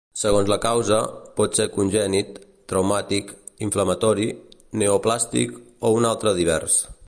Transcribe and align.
Segons 0.19 0.47
la 0.51 0.55
causa, 0.61 0.95
pot 1.39 1.59
ser 1.59 1.67
congènit, 1.75 2.39
traumàtic, 2.73 3.29
inflamatori, 3.67 4.27
neoplàstic 4.83 5.55
o 5.91 5.95
un 6.01 6.13
altre 6.15 6.39
divers. 6.43 6.85